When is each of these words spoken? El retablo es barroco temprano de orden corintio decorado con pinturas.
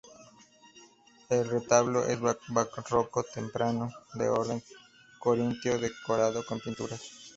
El 1.29 1.47
retablo 1.47 2.03
es 2.07 2.19
barroco 2.19 3.21
temprano 3.21 3.91
de 4.15 4.29
orden 4.29 4.63
corintio 5.19 5.77
decorado 5.77 6.43
con 6.43 6.59
pinturas. 6.59 7.01